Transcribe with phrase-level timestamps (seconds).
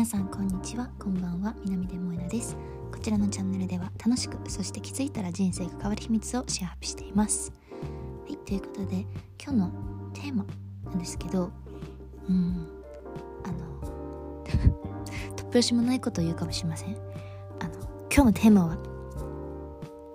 [0.00, 0.88] 皆さんこんにちは。
[0.98, 1.54] こんばんは。
[1.62, 2.56] 南出萌なです。
[2.90, 7.52] こちらのチャンネルでは楽しくそして気づいたら人生が変わる秘密をシェアアップしています。
[8.26, 9.04] はいということで
[9.38, 9.72] 今日の
[10.14, 10.46] テーマ
[10.86, 11.50] なんですけど
[12.26, 12.66] うん
[13.44, 14.42] あの
[15.36, 16.96] 突拍子もないことを言うかもしれません。
[17.58, 17.74] あの
[18.10, 18.78] 今日のテーマは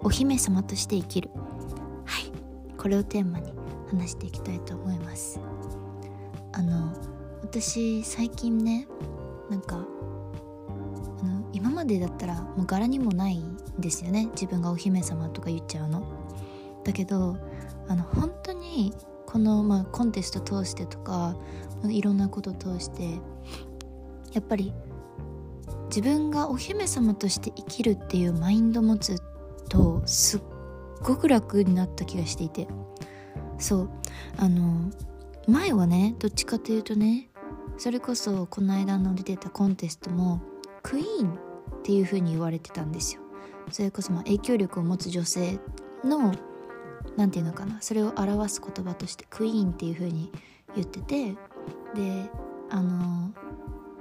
[0.02, 1.30] お姫様として生きる。
[2.06, 2.32] はい
[2.76, 3.54] これをテーマに
[3.92, 5.40] 話していきたいと思います。
[6.54, 6.92] あの
[7.44, 8.88] 私最近ね
[9.50, 14.28] なんかあの今までだったらもう柄にもないんですよね。
[14.34, 16.04] 自分がお姫様とか言っちゃうの。
[16.84, 17.38] だけど
[17.88, 18.94] あの本当に
[19.26, 21.36] この、まあ、コンテスト通してとか
[21.88, 23.20] いろんなこと通して
[24.34, 24.74] やっぱり
[25.88, 29.18] 自分がお姫様として生きるっていうマインド持つ
[29.70, 30.42] とすっ
[31.02, 32.68] ごく楽になった気がしていて。
[33.58, 33.90] そう。
[34.38, 34.92] あの
[35.48, 37.30] 前はねどっちかというとね
[37.78, 40.42] それこそこの間の出てたコンテストも
[40.82, 43.22] クイーンっていう風に言われてたんですよ。
[43.72, 45.60] それこそまあ影響力を持つ女性
[46.04, 46.34] の
[47.18, 50.32] 何て言うのかなそれを表す言葉としてクイーンっていう風に
[50.76, 51.32] 言ってて
[51.96, 52.30] で
[52.70, 53.32] あの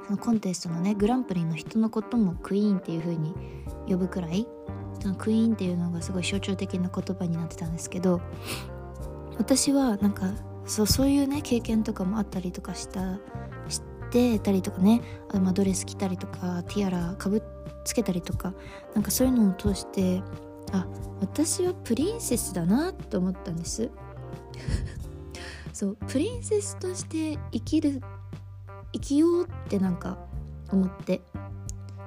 [0.07, 3.35] そのコンテストのねグランプリの人のこともクイーンっていう風に
[3.89, 4.47] 呼ぶくらい
[5.01, 8.21] そのクイーンっていうのがすごい象徴的な言葉になってたんですけど
[9.39, 10.33] 私はなんか
[10.67, 13.19] そうそういうね経験とかもあったりとかした
[14.15, 15.01] てたりとかね
[15.33, 17.43] あまあドレス着たりとかティアラかぶ
[17.85, 18.55] つけたりとか
[18.95, 20.23] なんかそういうのを通して
[20.73, 20.87] あ
[21.21, 23.91] 私はプリンセスだなって思ったんです。
[25.73, 28.01] そうプリンセスとして生きる
[28.93, 30.19] 生きようってなんか
[30.71, 31.21] 思って。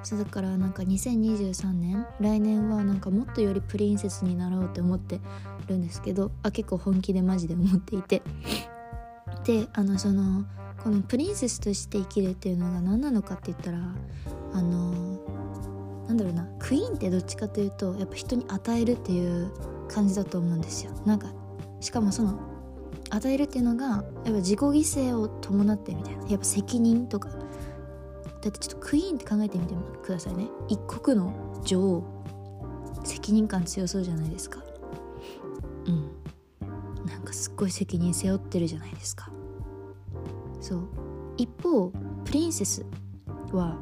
[0.04, 5.20] そうだからなんか2023年来年はなんかもっとよりプリンセスになろうって思って
[5.68, 8.22] るんですけどあ結構本気でマジで思っていて。
[9.44, 10.46] であのその
[10.84, 13.80] このプリンセスとして生きるっていうのが何なのかって言ったら
[14.54, 15.20] あの
[16.08, 19.52] なんだろうなクイーンってどっちかというとやっぱ人に与えるっていう
[19.90, 20.92] 感じだと思うんですよ。
[21.06, 21.28] なんか
[21.80, 22.40] しかもその
[23.10, 26.28] 与えるっていうのがやっぱ自己犠牲を伴ってみたいな。
[26.28, 27.30] やっぱ責任とか。
[27.30, 29.74] だってちょっとクイーンって考えてみて
[30.04, 30.48] くださいね。
[30.70, 32.04] 一国の女王
[33.04, 34.64] 責任感強そうじゃないですか。
[35.86, 37.06] うん。
[37.06, 39.32] なんかすっごい責任背負ってるじゃないですか。
[40.68, 40.88] そう。
[41.38, 41.92] 一方
[42.26, 42.86] プリンセス
[43.54, 43.78] は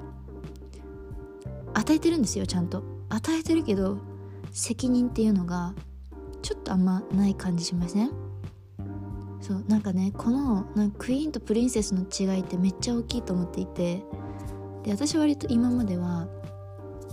[1.73, 2.83] 与えてるんですよちゃんと。
[3.09, 3.97] 与えてるけど
[4.51, 5.73] 責任っていうのが
[6.41, 8.11] ちょっとあんまない感じしません？
[9.41, 9.63] そう。
[9.67, 14.03] なんかねこのなんかクイーンとプリンセスの違いってめっちゃ大きいと思っていて。
[14.83, 16.27] で私は割と今までは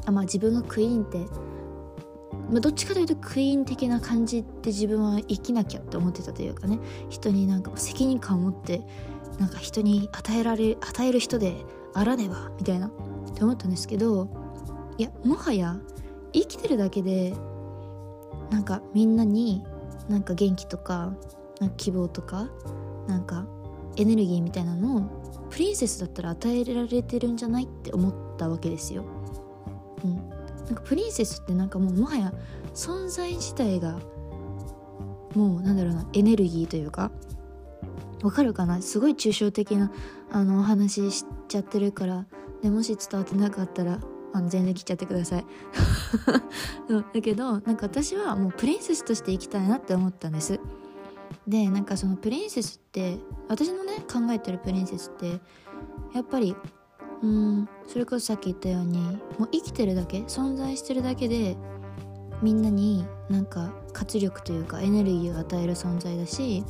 [0.05, 1.21] あまあ自分がクイーンって、
[2.51, 6.79] まあ、どっちかというとクイーン的な感じって自分は生きなきゃって思ってたというかね。
[7.09, 8.83] 人になんか責任感を持って
[9.39, 12.91] なんか人に与えられ与える人であらねばみたいなっ
[13.35, 14.29] て思ったんですけど
[14.99, 15.79] いやもはや
[16.33, 17.35] 生きてるだけで
[18.51, 19.65] なんかみんなに
[20.09, 21.15] なんか元気とか
[21.61, 22.49] なんか希望とか
[23.07, 23.47] なんか
[23.97, 29.05] エネルギーみたいなのをプリンセスだったら与えられてるんじゃないって思ったわけですよ。
[30.03, 30.17] うん、
[30.65, 32.33] なんかプリンセスってなんかもうもはや
[32.75, 33.99] 存在自体が
[35.35, 37.11] もうなんだろうなエネルギーというか
[38.23, 38.81] わかるかな？
[38.83, 39.91] すごい抽象的な
[40.31, 42.27] あのお話しちゃってるから。
[42.63, 43.99] でもし伝わってなかったら
[44.33, 45.45] あの全然切っちゃってください。
[47.13, 50.61] だけどなんか私はもうプリンセスとして生きたいなって思ったんです。
[51.47, 55.41] でなんかそのプリンセスって私のね考えてるプリンセスって
[56.15, 56.55] やっぱり
[57.23, 58.99] うんそれこそさっき言ったように
[59.39, 61.57] もう生きてるだけ存在してるだけで
[62.43, 66.65] みんなになんか活力というかエネルギーを与える存在だし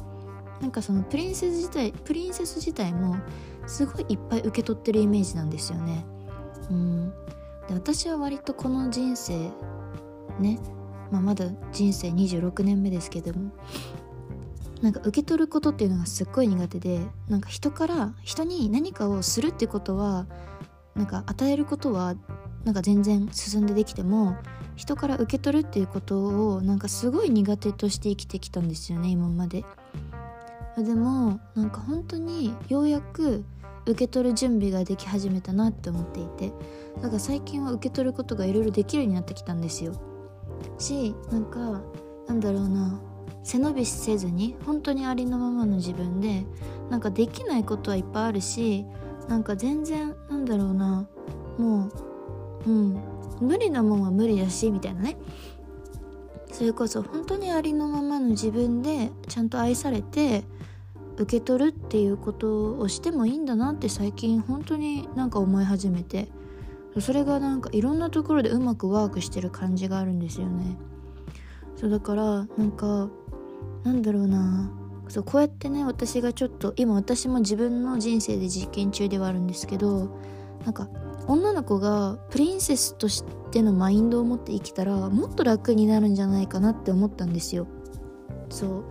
[0.62, 3.16] なんかそのプリンセス自体プリンセス自体も
[3.66, 6.06] すごいいっぱい受け取ってるイメージなんですよね
[6.70, 7.10] うん
[7.68, 9.50] で私は割とこの人生
[10.38, 10.60] ね、
[11.10, 13.50] まあ、まだ人生26年目ですけども
[14.82, 20.26] なんか受け取ることっていうのがすっごい苦手でなんか人から人に何かをするってことは
[20.94, 22.14] なんか与えることは
[22.64, 24.36] なんか全然進んでできても
[24.76, 29.64] 人から受け取るっていうことをなんかすごい苦手として生きてきたんですよね今まで。
[30.76, 33.44] でもなんか本当にようやく
[33.86, 36.52] 受け取る準備ができ始めたなって思っていて
[37.00, 39.94] だから最近は受け取ることがいろいろできるようになってきたんですよ。
[40.78, 41.80] しなんか
[42.28, 43.00] なんだろうな
[43.42, 46.44] 背伸びせずに本当にありのままの自分で
[46.90, 48.86] なんかできないことはいっぱいあるし
[49.28, 51.08] なんか全然なんだろうな
[51.58, 51.86] も
[52.66, 55.16] ううん無理なもんは無理だしみたいなね。
[56.62, 60.44] それこそ本当にありのままの自分でちゃんと愛されて
[61.16, 66.28] 受け取るっていうことをしてもいいんだなって最近本当になんか思い始めて。
[67.00, 70.76] それがなんかいろんなところでうまくワークしてる感じがあるんですよね。
[71.74, 73.08] そうだからなんか
[73.82, 74.70] なんだろうな。
[75.08, 80.16] そうこうやってね私がちょっと今私も自分の人生で実験中ではあるんですけど
[80.64, 80.88] なんか
[81.28, 87.66] 女の子がプリンセスとしてのマインドを持って生きたらもっと楽になるんじゃないかなって思ったんですよ。
[88.48, 88.84] そう。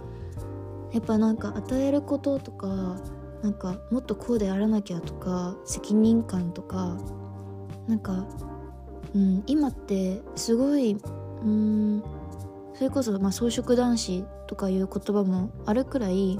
[0.93, 2.97] やっぱなんか与えることとか
[3.41, 6.97] なんかもっとこうであらなきゃとか責任感とか
[7.87, 8.27] なんか、
[9.15, 10.97] うん、今ってすごい
[11.43, 12.03] うん
[12.75, 16.37] それこそ、まあ、装飾男子とかいう言葉もあるくらい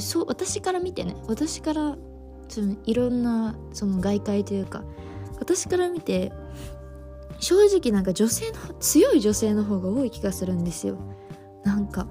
[0.00, 1.96] そう私から見てね私から
[2.48, 4.82] そのいろんなその外界というか
[5.38, 6.32] 私から見て
[7.40, 10.98] 正直なんか女性の強い女性の方が多い気がするんですよ。
[11.64, 12.08] なんか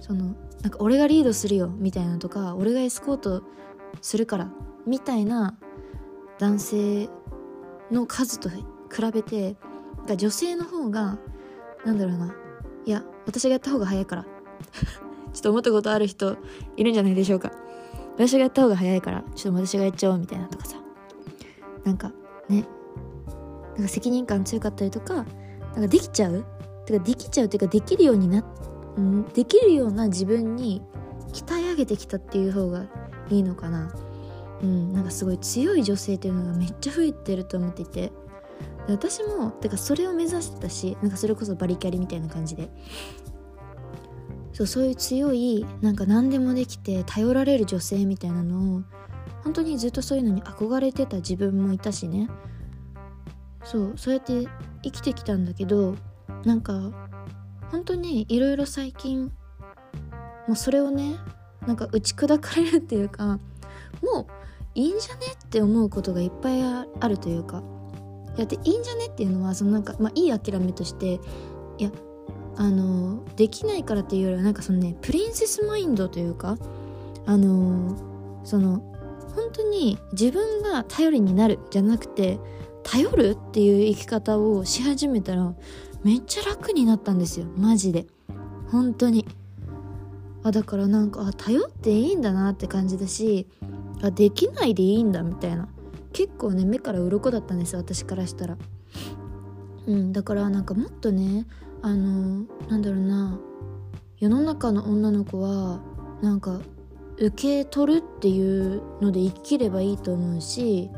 [0.00, 3.42] そのなんか俺がリードするよみたいなとか俺がエスコート
[4.02, 4.50] するから
[4.86, 5.56] みたいな
[6.38, 7.08] 男性
[7.90, 8.56] の数と比
[9.12, 9.56] べて
[10.16, 11.18] 女性の方が
[11.84, 12.34] なんだろうな。
[12.84, 14.26] いや私がやった方が早いから。
[15.32, 16.36] ちょっと思ったことある人
[16.76, 17.52] いるんじゃないでしょうか。
[18.18, 20.76] 私がやった方が早いからちょっと私がやっちゃおうみたいなとかさ。
[21.84, 22.12] なんか
[22.48, 22.66] ね。
[23.76, 25.24] なんか責任感強かったりとかなん
[25.82, 26.44] かできちゃう？
[26.84, 28.44] てかできちゃうっていうかできるようにな
[29.32, 30.82] できるような自分に
[31.32, 32.86] 鍛え上げてきたっていう方が
[33.30, 33.94] いいのかな。
[34.62, 34.92] うん。
[34.92, 38.10] なんかすごい強い女性っていうのがめっちゃ増えてると思っていて。
[38.88, 42.70] 私もてかそれを目指してたしなんかそれこそバリキャリみたいな感じで。
[44.58, 48.82] そうそういう強いなんか何でもできて頼られる女性みたいなのを
[49.44, 52.28] 本当にずっとそういうのに憧れてた自分もいたしね。
[53.62, 54.48] そうそうやって
[54.82, 55.94] 生きてきたんだけど
[56.44, 56.72] なんか
[57.70, 59.30] 本当にいろいろ最近
[60.48, 61.14] もうそれをね
[61.64, 63.38] なんか打ち砕かれるっていうか
[64.02, 64.26] もう
[64.74, 67.62] いいんじゃねって思うことがいっぱいあるというか。
[68.36, 71.20] やっていいんじゃねっていうのはそのなんか、まあ、いい諦めとして
[71.78, 71.90] いや
[72.60, 76.58] あのできないからっていうよりはなんかそのねプリンセスマインドというか
[77.24, 77.96] あの
[78.44, 78.80] その
[79.36, 82.40] 本当に自分が頼りになるじゃなくて
[82.82, 85.54] 頼るっていう生き方をし始めたら
[86.02, 87.46] めっちゃ楽になったんですよ。
[87.56, 88.06] マジで。
[88.70, 89.24] 本当に。
[90.42, 93.46] あだからなんかあ頼っていいんだなって感じだし
[94.02, 95.68] あできないでいいんだみたいな。
[96.12, 98.56] 結構ね目から鱗だったんです私からしたら。
[99.86, 101.46] うんだからなんかもっとね
[101.82, 103.38] あのなんだろうな。
[104.18, 105.80] 世の中の女の子は
[106.22, 106.60] なんか
[107.18, 110.90] 受け取るっていうので生きればいいと思うし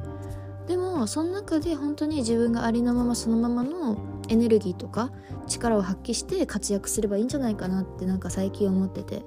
[0.67, 3.99] でもその中で本当に自分がありのままそのままの
[4.29, 5.13] エネルギーとか
[5.49, 9.23] 力を発揮して活躍すればいいんじゃないかなってなんか最近思ってて。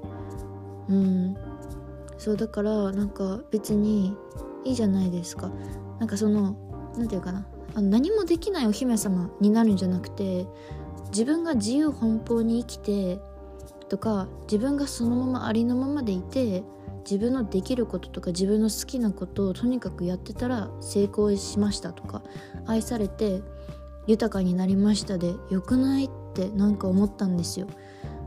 [0.88, 1.36] うん。
[2.18, 4.16] そうだからなんか別に
[4.64, 5.52] いいじゃないですか。
[6.00, 6.56] なんかその
[6.96, 7.46] 何て言うかな。
[7.76, 10.48] あの何もできないお姫様になるんじゃなくて
[11.14, 13.20] 自分が自由奔放に生きて
[13.88, 16.64] とか自分がそのままありのままでいて
[17.10, 22.24] 自分のできることとか自分の好きなことをとにかくやってたら成功しましたとか
[22.66, 23.42] 愛されて
[24.08, 27.68] 豊かになりましたでよくないってなんか思ったんですよ。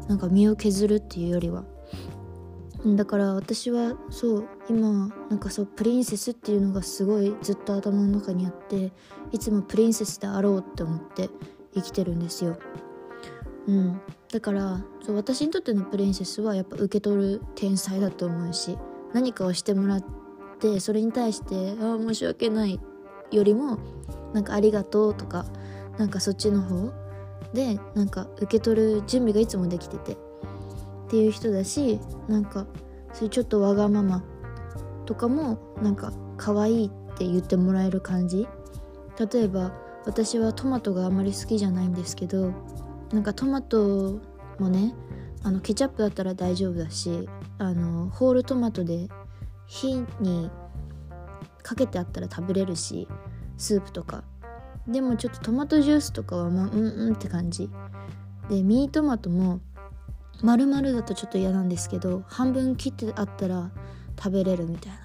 [0.08, 1.64] なんか身を削るっていうよりは。
[2.84, 8.92] だから私はそう今なんかそうプリンセスっていうのがすごいずっと頭の中にあって
[9.32, 11.28] いつもプリンセスであろうって思って
[11.76, 12.56] 生きてるんですよ。
[13.68, 14.00] うん、
[14.32, 18.78] だからそう私にとってのプリンセスはやっぱ受け取る天才だと思うし
[19.12, 20.04] 何かをしてもらっ
[20.60, 22.80] てそれに対して「ああ申し訳ない」
[23.32, 23.78] よりも
[24.32, 25.46] なんか「ありがとう」とか
[25.98, 26.92] なんかそっちの方
[27.52, 30.16] でなんか受け取る準備がいつもできててっ
[31.08, 32.66] ていう人だしなんか
[33.12, 34.22] そういうちょっとわがまま
[35.06, 38.46] とかもなんか可愛いって言ってもらえる感じ
[39.32, 39.72] 例えば
[40.06, 42.52] 私はトマトがあまり好きじゃないんですけど
[43.12, 44.20] なんかトマト
[44.58, 44.94] もね
[45.42, 49.08] あのケチャップだったら大丈夫だしあのホールトマトで
[49.66, 50.50] 火に
[51.62, 53.08] かけてあったら食べれるし
[53.58, 54.24] スープとか。
[54.86, 57.68] でもちょっとトマトジュースとかはまあうんうんって感じ。
[58.48, 59.60] でミニトマトも
[60.42, 63.72] 丸々だとちょっと嫌なんですけど半分切ってあったら
[64.16, 64.98] 食べれるみたいな。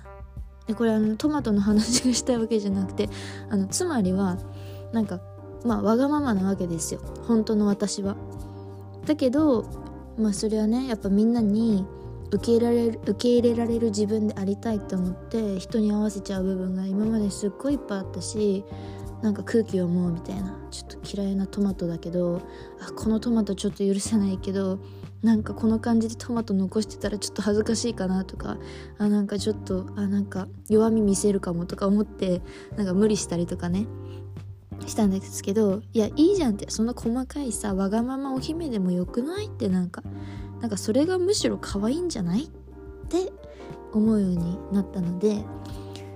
[0.67, 3.09] でこれあのトマトの話がしたいわけじゃなくて
[3.49, 4.37] あのつまりは
[4.93, 5.19] なんか
[5.65, 8.15] まあわがままなわけですよ本当の私は。
[9.05, 9.65] だけど
[10.17, 11.85] まあそれはねやっぱみんなに
[12.31, 18.63] 受け入れられる受け入れられる自分でありたいと思って人に合わせちゃう部分が今まですっごいいっぱいあったし
[19.21, 22.41] なんか空気を思うみたいなちょっと嫌いなトマトだけど
[22.79, 24.79] あこのトマトちょっと許せないけど
[25.21, 28.57] なんかこの感じでトマト残してたらちょっと恥ずかしいかなとか
[28.97, 32.41] あなんかちょっとあなんか弱み見せるかもとか思って
[32.75, 33.85] なんか無理したりとかね
[34.87, 40.03] したんですけどいやいいじゃんってそんな細かいさわがままお姫でもよくないってなんか
[40.59, 42.47] なんかそれがむしろ可愛いんじゃないっ
[43.09, 43.31] て
[43.93, 45.43] 思うようになったので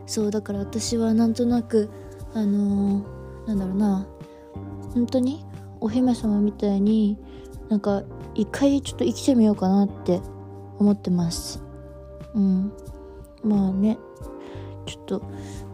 [0.06, 1.90] そうだから私はなんとなく
[2.34, 4.08] あのー、なんだろうな
[4.94, 5.46] 本当に
[5.80, 7.18] お姫様みたいに
[7.70, 8.04] なんか
[8.34, 10.22] 一回ちょっと生きてみようかなって
[10.78, 11.64] 思ってます。
[12.34, 12.72] うん。
[13.44, 13.98] まあね
[14.86, 15.22] ちょっと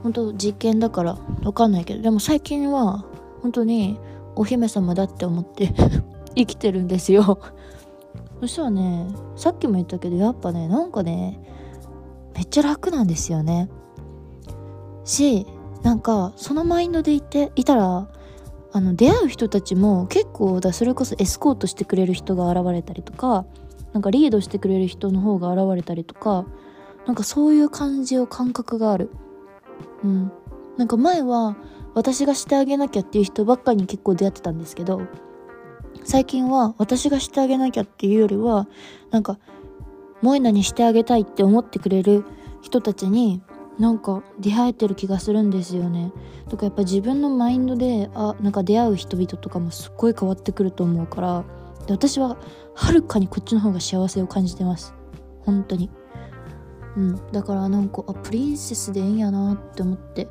[0.04, 3.06] 本当実験だからわかんないけどでも最近は
[3.42, 4.00] 本当に
[4.36, 5.74] お姫様だって思って
[6.36, 7.40] 生きてるんですよ。
[8.40, 11.40] そしたらねさっきも言ったけどやっぱねなんかね
[12.36, 13.70] めっちゃ楽なんですよね。
[15.04, 15.46] し
[15.84, 18.08] なんかそのマインドでいていたら
[18.74, 23.46] あの出会う人たちも結構だそれこそエスコートしてくれる人が現れたりとか
[23.94, 26.46] なんかリードしてくれる人の方が現れたりとか
[27.06, 29.12] なんかそういう感じを感覚がある。
[30.04, 30.32] うん。
[30.78, 31.58] なんか前は
[31.94, 35.02] 私がしてあげなきゃっていう人ばっかりに結構出会ってたんですけど
[36.04, 38.68] 最近は私がしてあげなきゃっていうよりは
[39.12, 39.38] なんか
[40.22, 42.26] 萌えなにしてあげたいって思ってくれる
[42.62, 43.42] 人たちに
[43.78, 46.12] なんか出会えてる気がするんですよね。
[46.50, 51.46] とかやっぱ自分のマインドであなんか出会う人々とかもすっごい変わってくると思うから
[51.88, 52.38] で私は
[52.76, 54.94] はるかにこっちの方が幸せを感じてます。
[55.46, 55.90] 本当に。
[56.96, 57.32] うん。
[57.32, 60.28] だからなんかあプリンセスでいいんやなって思って。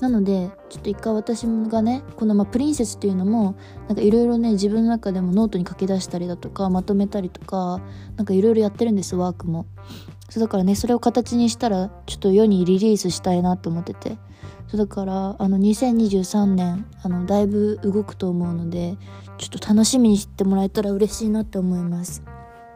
[0.00, 3.56] なのでちょっと一回私がねこのまあプリンセスっていうのも
[3.88, 7.80] なんかいろいろね自分の中でもノートに書き出したりだとかまとめたりとか
[8.16, 9.66] なんかいろいろやってるんですワークも。
[10.28, 14.18] そうだからねそれを形にしたらちょっと世にリリースしたいなと思ってて。
[14.68, 18.96] そうだからあの2023年あのだいぶ動くと思うので
[19.38, 22.22] ちょっと楽しみにしてもらえたら嬉しいなって思います。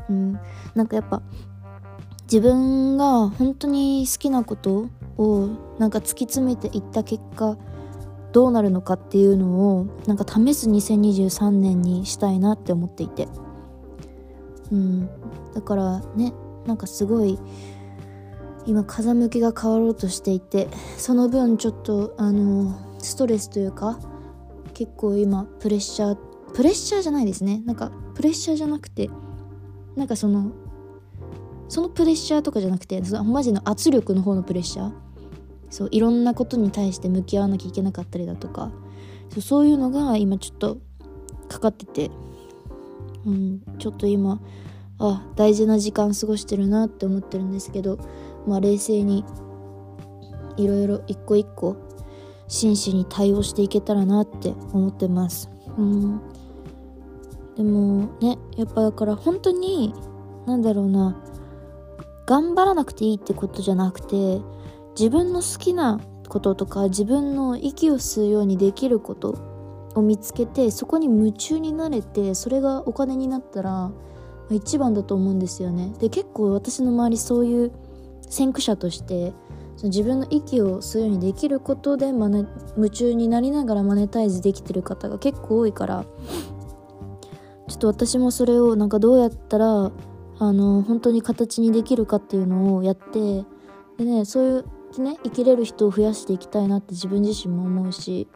[0.08, 0.38] うん。
[0.74, 1.20] なんかやっぱ
[2.30, 7.56] 自分が本当に好きなことをなんか突き詰めていった結果
[8.32, 13.26] どうなるのかっていうのをなんか試す2023年にしたいなって思っていて。
[14.70, 15.08] うん。
[15.54, 16.32] だからね
[16.66, 17.36] なんかすごい
[18.66, 23.98] 今風向きが変わろうとしていてその分ちょっとあのストレスというか
[24.74, 26.14] 結構今プレッシャー
[26.54, 27.62] プレッシャーじゃないですね。
[27.66, 29.10] なんかプレッシャーじゃなくて
[29.96, 30.52] なんかその
[31.70, 34.92] そのプレッシャーとかじゃなくてそのマジの圧力の方のプレッシャー。
[35.70, 38.72] そういろんなことに対して向き合わなきゃいけなかったりだとか。
[39.30, 40.78] そうそういうのが今ちょっと
[41.48, 42.10] かかってて。
[43.26, 44.40] うんちょっと今
[44.98, 47.98] あ大事な時間過ごしてるなって思ってるんですけど
[48.46, 49.24] まあ冷静に
[50.56, 51.76] いろいろ一個一個
[52.48, 55.48] 真摯に対応していけたらなって思ってます。
[55.78, 56.20] うん。
[57.56, 59.94] でもねやっぱだから本当に
[60.46, 61.22] なんだろうな
[62.30, 64.40] 頑張らなくていいってことじゃなくて
[64.96, 69.36] 自分の好きなこととか自分の息を吸うようにできること
[69.96, 73.90] を見つけてそこに夢中になれてそれがお金になったら
[74.48, 75.92] 一番だと思うんですよね。
[75.98, 77.72] で結構私の周りそういう
[78.28, 79.32] 先駆者として
[79.76, 82.46] その自分の息を吸うようにできることでマネ
[82.76, 86.04] 夢中になりながらマネタイズできてる方が結構多いから
[87.66, 89.90] ちょっと私もそれをなんかどうやったら
[90.40, 93.44] あの本当に形にできるかっていうのをやって
[93.98, 94.64] でねそう
[94.98, 98.26] いうね生きれる人を増やしていきたいなって自分自身も思うし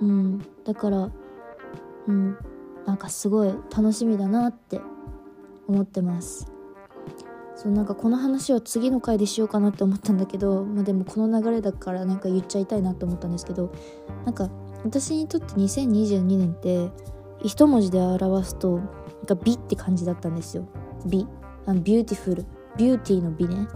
[0.00, 0.46] うん。
[0.64, 1.10] だから
[2.06, 2.36] うん。
[2.86, 4.80] なんかすごい楽しみだなって
[5.66, 6.50] 思ってます。
[7.54, 13.72] そうなんかこの話は次の回でしようかなって思ったんだけど、まあ、でもこの流れだからなんか言っちゃいたいなと思ったんですけど
[14.24, 14.48] なんか
[14.84, 16.92] 私にとって2022年って
[17.42, 18.86] 一文字で表すとなん
[19.26, 20.68] か美って感じだったんですよ。
[21.06, 21.26] 美。
[21.66, 23.68] あのビューティフルビューティーの美ね。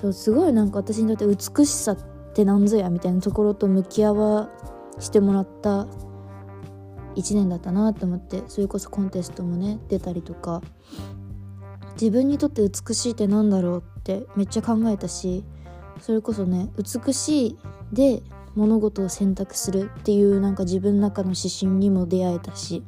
[0.00, 1.96] そうすごいなんか私にとって美しさっ
[2.34, 4.50] て何ぞやみたいなところと向き合わ
[4.98, 5.86] してもらった
[7.16, 10.62] 1年だったなと思ってそれこそコンテストもね出たりとか。
[11.94, 15.44] 自分にとって美しいって何だろうってめっちゃ考えたし
[16.00, 17.58] それこそね美しい
[17.92, 18.20] で
[18.56, 22.82] 物事を選択するっていうなんか自分の中の指針にも出会えたし。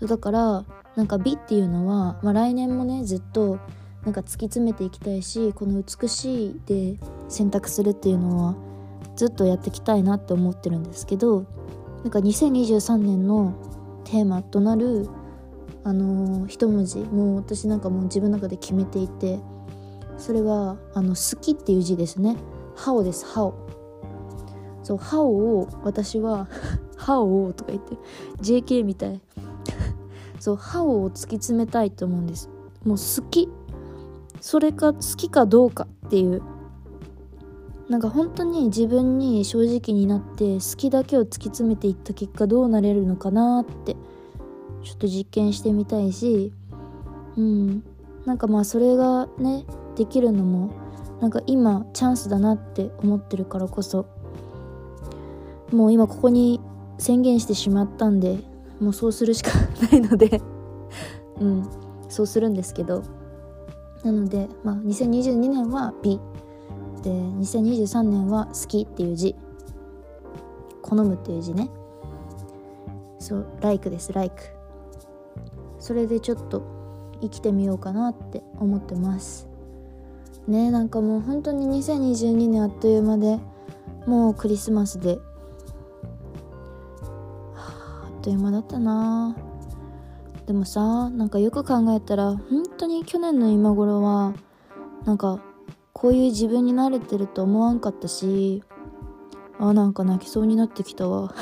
[0.00, 0.64] だから
[0.96, 3.58] なんか美っていうのは、まあ、来年もねずっと
[4.04, 6.96] なんか突き詰めていきたいしこの美しいで
[7.28, 8.56] 選択するっていうのは
[9.16, 11.44] ずっとやっていきたいなって思ってるんですけど
[12.02, 13.54] なんか2023年の
[14.04, 15.08] テーマとなる
[15.84, 19.38] あのー、一文字もう私なんかもう自分の中で決めていて
[20.18, 22.36] それはあの好きっていう字ですね。
[22.74, 23.26] ハオです。
[23.26, 23.54] ハオ。
[24.82, 26.48] そうハオを私は
[26.96, 27.96] ハオとか言って
[28.40, 29.20] JK みたい。
[30.38, 32.48] そう歯を突き詰めたいと思うんです。
[32.84, 33.48] もう好き。
[34.40, 36.42] それか好きかどうかっていう。
[37.88, 43.94] なんか本当に自分に正直になって好きだけを突き詰めていった結果どうなれるのかなって
[44.82, 46.52] ちょっと実験してみたいし
[47.36, 47.84] うん。
[48.24, 49.64] なんかまあそれがね
[49.94, 50.70] できるのも
[51.20, 54.06] なんか今チャンスだなって思ってるからこそ
[55.72, 56.60] もう今ここに
[56.98, 58.38] 宣言してしまったんで
[58.80, 59.50] もうそうするしか
[59.90, 60.40] ないので。
[61.40, 61.68] うん。
[62.08, 63.02] そうするんですけど。
[64.04, 66.20] なのでまあ2022年は B
[67.02, 69.34] で2023年は好きっていう字。
[70.82, 71.70] 好むっていう字ね。
[73.18, 74.34] そう like です like
[75.80, 76.62] それでちょっと
[77.20, 79.48] 生きてみようかなって思ってます。
[80.46, 83.40] ねなんかもう本当に2022年あっという間で
[84.06, 85.18] もうクリスマスで、
[88.26, 89.36] という間だったな。
[90.46, 94.34] でもさなんかよく考えたら本当に去年の今頃は
[95.04, 95.40] なんか
[95.92, 98.64] こういう自分に慣れてると思わんかったし
[99.60, 101.32] あなんか泣きそうになってきたわ。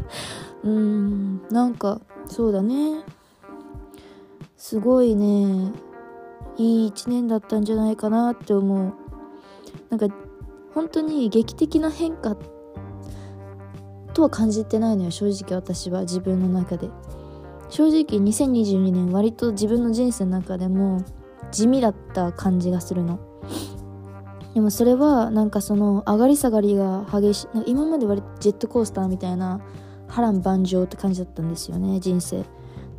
[0.64, 3.04] うんなんかそうだね。
[4.56, 5.70] すごいね。
[6.56, 8.94] いい一年だったんじゃないかなって思う。
[9.90, 10.08] なんか
[10.72, 12.38] 本当に劇的な変化っ
[14.12, 16.88] とは感じてないのよ正直私は自分の中で。
[17.68, 21.02] 正直2022年割と自分の人生の中でも
[21.50, 23.18] 地味だった感じがするの。
[24.54, 29.62] でもそれはなんかその上がり下がりが激しい今まで割とジェットコースターみたいな
[30.08, 32.44] 波乱万丈って感じだったんですよね人生。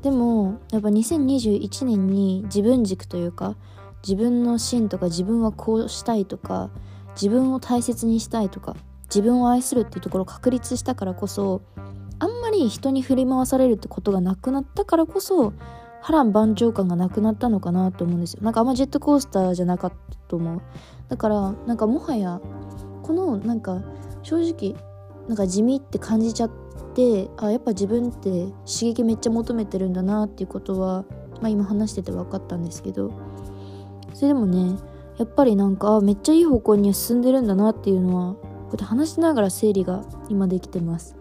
[0.02, 3.56] でもやっぱ2021年に自分軸というか
[4.02, 6.72] 自分の芯とか自分はこうしたいとか
[7.16, 11.62] 自分を大切にしたいとか自分を愛するっていうところを確立したからこそ
[12.20, 15.54] あんまり人に振り回されるってことがなくなったからこそ
[16.02, 18.42] 波乱万丈感がなくなったのかなと思うんですよ。
[18.44, 20.62] なんかあんまジェットコースターじゃなかったと思う。
[21.08, 22.42] だからなんかもはや
[23.04, 23.82] このなんか
[24.22, 24.76] 正直
[25.28, 26.52] なんか地味って感じちゃっ
[26.94, 31.06] てあやっぱ自分って刺激めっちゃ求めてるんだなっていうことは、
[31.42, 33.12] まあ、今話してて分かったんですけど。
[34.14, 34.78] それでもね
[35.18, 38.36] やっぱりなんかめっちゃいい方向に進んでるんだなっていうのは
[38.74, 41.16] うやって話しながら整理が今できてます。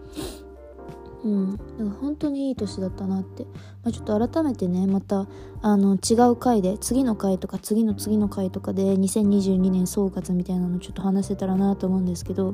[1.23, 1.57] うん。
[1.57, 3.43] だから本当にいい年だったなって、
[3.83, 5.27] まあ、ちょっと改めてねまた
[5.61, 12.53] あの違う回で次の回とか次の次の回とかで2022年総括みたいなのちょっと話せたらなと思うんですけど。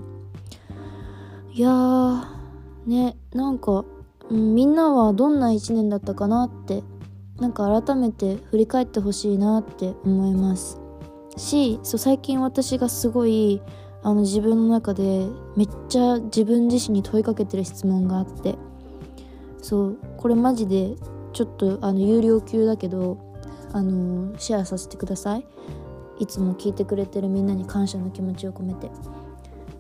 [1.51, 2.25] いやー
[2.85, 3.83] ねなんか、
[4.29, 6.83] うん、みんなはどんな1年だったかなって
[7.39, 10.79] なんか改めて振り返ってほしいなって思います。
[11.38, 13.62] しそう最近私がすごい
[14.01, 18.55] あの自分の中でめっちゃ自分自身に問いかけてる質問があって
[19.62, 20.95] そうこれマジで
[21.33, 23.17] ちょっとあの有料級だけど
[23.73, 25.45] あのシェアさせてください。
[26.19, 28.89] いつも聞いてくれてるみんなに感謝の気持ちを込めて。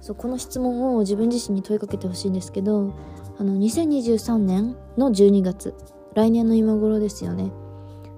[0.01, 2.93] そうこの質問を自分自身に問いかけてほしいんですけど
[3.37, 5.75] あの2023年の12月
[6.13, 7.51] 来年の今頃ですよね。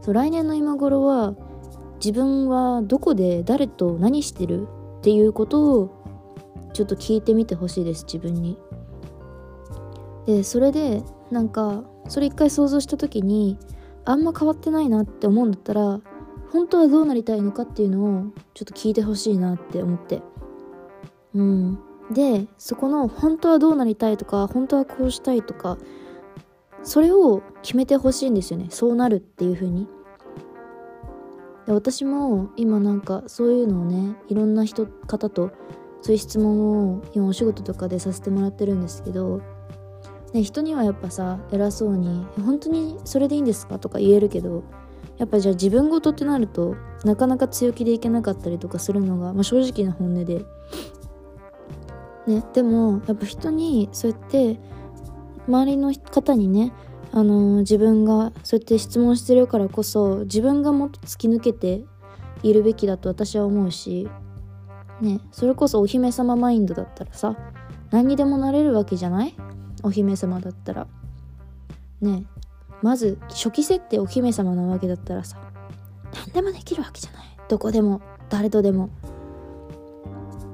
[0.02, 1.34] そう来年の今頃は
[1.96, 4.68] 自分はどこで誰と何してる
[5.02, 8.56] っていうことをちょっと聞いてみてほしいです自分に。
[10.28, 13.58] でそれでなんかそれ一回想像した時に
[14.06, 16.00] あんま変わってないなって思うんだったら
[16.52, 20.22] 本当はどうなりたいのかっていうのをちょっと聞いてほしいなって思って。
[21.34, 21.80] うん。
[22.12, 25.78] でそこの本当はどうなりたいとか本当はこうしたいとか
[26.84, 28.68] それを決めてほしいんですよね。
[28.70, 29.88] そうなるっていう風に。
[31.74, 35.52] 私も今なんかそういうのをねいろんな人方と
[36.02, 39.42] そういう質問を今お仕事とかでさせてもらってるんですけど、
[40.34, 44.64] ね、人にはやっぱさ偉そうに「本当にそれでいいんですか?」とか言えるけど
[45.18, 50.46] やっぱじゃあ自分事ってなるとなかなか強気でいけなかったりとかするのが、まあ、正直な本音で。
[52.28, 54.60] ね、でもやっぱ人にそうやって
[55.48, 56.72] 周りの方にね
[57.14, 61.84] あの自分がそうやって質問してるからこそ自分がもっと突き抜けて
[62.44, 64.08] いるべきだと私は思うし
[65.02, 67.36] ねそれこそお姫様マインドだったらさ
[67.90, 69.36] 何にでもなれるわけじゃない？
[69.84, 70.88] お姫様だったら。
[72.00, 72.26] ね
[72.82, 75.38] まず初期設定お姫様なわけだったらさ
[76.14, 77.38] 何でもできるわけじゃない？
[77.50, 78.90] どこでも誰とでも。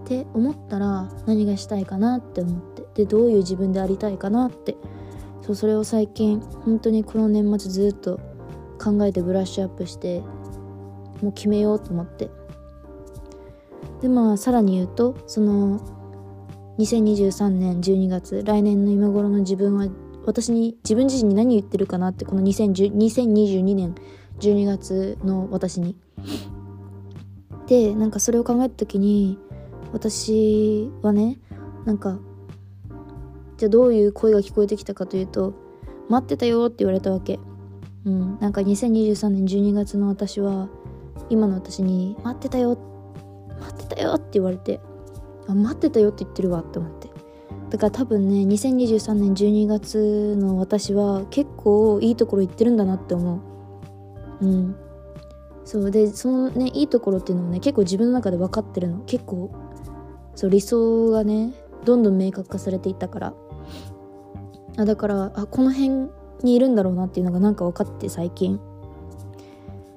[0.03, 4.75] って思ったら何がしたいかなって思ってでどういう自分でありたいかなって
[5.47, 8.19] そうそれを最近本当にこの年末ずっと
[8.77, 10.19] 考えてブラッシュアップして
[11.21, 12.29] もう決めようと思って
[14.01, 15.79] でまあさらに言うとその
[16.79, 19.87] 2023年12月来年の今頃の自分は
[20.25, 23.95] 私に自分自身に何言ってるかなってこの2022年
[24.39, 25.95] 12月の私に。
[27.67, 29.39] でなんかそれを考えた時に
[29.91, 31.39] 私はね
[31.85, 32.19] なんか
[33.57, 35.53] じゃあどういう声が聞こえてきたかというと
[36.09, 37.39] 「待ってたよ」って言われたわけ。
[38.05, 40.69] うん、なんか2023年12月の私は
[41.29, 42.77] 今の私に「待ってたよ
[43.59, 44.79] 待ってたよ」って言われて
[45.47, 47.09] あ待ってたよって言ってるわって思って。
[47.69, 53.41] だから多分ね2023年12月の私は結構いいところ行ってるんだなって思
[54.41, 54.45] う。
[54.45, 54.75] うん。
[55.65, 55.91] そう。
[55.91, 58.99] でそのねいいところっていうのもね結構自分の中で分かってるの。
[59.05, 59.51] 結構
[60.35, 63.33] そう理想がねどんどん明確化されていったから。
[64.77, 66.09] あだからあこの辺
[66.43, 68.59] にいるんだろうなっていうのがなんか分かって最近。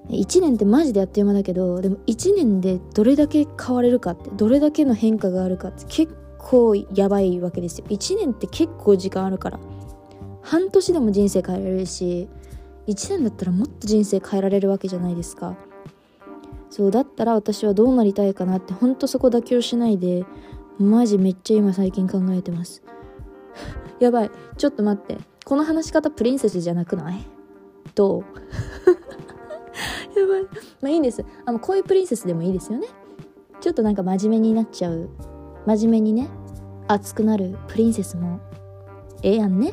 [0.09, 7.87] 1年ってマジであっという間だけどでも1年でどれだけ変われるかってどれだけの変化があるかって結構やばいわけですよ。
[7.89, 9.61] 1年って結構時間あるから。
[10.43, 12.29] 半年でも人生変えられるし
[12.87, 15.57] 1年だったらもっと人生変えられるわけじゃないですか。
[16.71, 20.25] そうだったら私はどうなりたいかなってほんとそこ妥協しないで
[20.79, 22.83] マジめっちゃ今最近考えてます。
[24.01, 24.31] やばい。
[24.57, 25.19] ちょっと待って。
[25.45, 27.27] この話し方プリンセスじゃなくない？
[27.95, 28.25] どう？
[30.19, 30.43] やばい。
[30.43, 30.49] ま
[30.85, 31.25] あいいんです。
[31.45, 32.89] あのこういうプリンセスでもいいですよね。
[33.61, 35.09] ちょっとなんか真面目になっちゃう。
[35.67, 36.29] 真面目にね。
[36.89, 38.41] 熱くなるプリンセスも
[39.23, 39.73] ええやんね。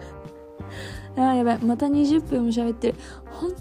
[1.16, 1.58] あーやばい。
[1.58, 2.94] また20分も喋ってる。
[3.30, 3.52] 本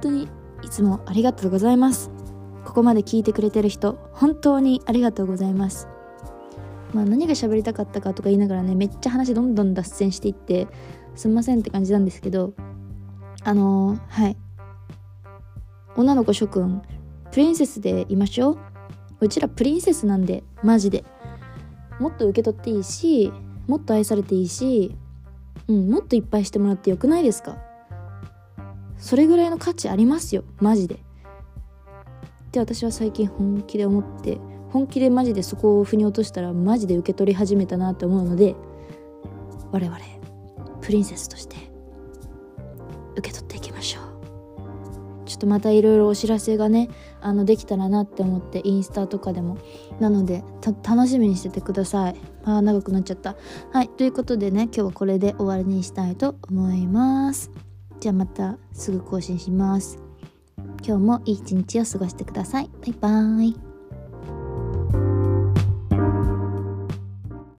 [0.00, 0.28] 当に
[0.62, 2.10] いつもありがとうございます。
[2.64, 5.88] ここまで聞いてくれてる人本当にありがとうございます。
[6.94, 10.68] まあ何が喋りたかったかとか言いながらねめっちゃ話どんどん脱線していって
[11.16, 12.54] すんませんって感じなんですけど
[13.42, 14.36] あのー、はい。
[15.96, 16.82] 女の子諸君
[17.30, 18.58] プリンセスでいましょう。
[19.20, 21.04] うちらプリンセスなんでマジで。
[22.00, 23.32] もっと受け取っていいし
[23.68, 24.96] もっと愛されていいし
[25.68, 27.58] うんもっといっぱいしてもらってよくないですか。
[28.96, 30.94] それぐらいの価値ありますよマジで。
[30.94, 30.98] っ
[32.50, 34.38] て私は最近本気で思って
[34.74, 38.56] 本気でマジでそこを腑に落としたらマジで受け取り始めたなって思うので
[39.70, 39.96] 我々
[40.82, 41.54] プリンセスとして
[43.14, 44.04] 受け取っていきましょう。
[45.26, 49.58] ちょっとまたいろいろお知らせがねあのできたらなって思ってインスタとかでも。
[50.00, 50.42] なので
[50.82, 52.16] 楽しみにしててください。
[52.42, 53.36] あー長くなっちゃった。
[53.72, 57.52] はいということでね今日はこれで終わりにしたいと思います。
[58.00, 60.00] じゃあまたすぐ更新します。
[60.84, 62.68] 今日もいい一日を過ごしてください。
[62.80, 63.73] バイバーイ。